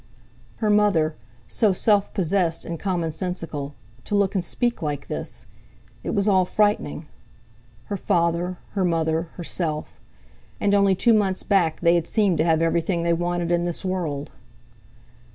Her 0.55 0.71
mother—so 0.71 1.73
self 1.73 2.11
possessed, 2.11 2.65
and 2.65 2.79
commonsensical—to 2.79 4.15
look 4.15 4.33
and 4.33 4.43
speak 4.43 4.81
like 4.81 5.07
this! 5.07 5.45
It 6.03 6.15
was 6.15 6.27
all 6.27 6.43
frightening! 6.43 7.05
Her 7.83 7.97
father, 7.97 8.57
her 8.71 8.83
mother, 8.83 9.29
herself! 9.35 9.99
And 10.59 10.73
only 10.73 10.95
two 10.95 11.13
months 11.13 11.43
back 11.43 11.81
they 11.81 11.93
had 11.93 12.07
seemed 12.07 12.39
to 12.39 12.43
have 12.45 12.63
everything 12.63 13.03
they 13.03 13.13
wanted 13.13 13.51
in 13.51 13.63
this 13.63 13.85
world. 13.85 14.31